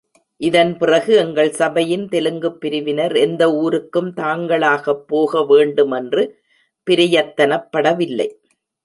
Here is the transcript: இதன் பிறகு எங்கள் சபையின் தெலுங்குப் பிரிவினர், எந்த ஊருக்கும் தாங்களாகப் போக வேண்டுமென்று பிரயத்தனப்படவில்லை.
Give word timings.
இதன் 0.37 0.77
பிறகு 0.77 1.15
எங்கள் 1.15 1.51
சபையின் 1.51 2.07
தெலுங்குப் 2.07 2.59
பிரிவினர், 2.59 3.15
எந்த 3.15 3.53
ஊருக்கும் 3.53 4.13
தாங்களாகப் 4.13 5.07
போக 5.07 5.45
வேண்டுமென்று 5.45 6.23
பிரயத்தனப்படவில்லை. 6.89 8.27